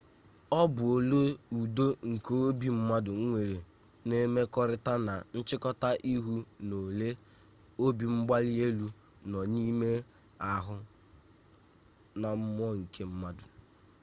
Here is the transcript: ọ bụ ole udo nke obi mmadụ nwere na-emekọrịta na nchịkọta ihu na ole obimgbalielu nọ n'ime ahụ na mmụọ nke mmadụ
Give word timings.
ọ 0.59 0.61
bụ 0.73 0.83
ole 0.95 1.21
udo 1.59 1.85
nke 2.11 2.31
obi 2.47 2.67
mmadụ 2.77 3.11
nwere 3.25 3.57
na-emekọrịta 4.07 4.93
na 5.07 5.13
nchịkọta 5.35 5.89
ihu 6.13 6.35
na 6.67 6.75
ole 6.87 7.09
obimgbalielu 7.85 8.87
nọ 9.31 9.39
n'ime 9.53 9.89
ahụ 10.53 10.77
na 12.21 12.29
mmụọ 12.39 12.69
nke 12.81 13.01
mmadụ 13.11 13.45